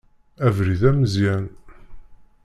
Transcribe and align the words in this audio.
Abrid 0.45 0.81
ameẓyan. 0.89 1.45